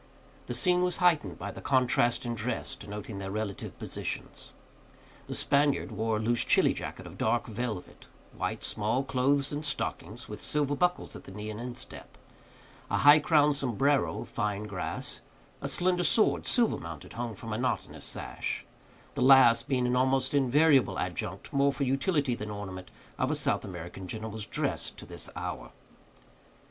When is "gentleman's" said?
24.07-24.47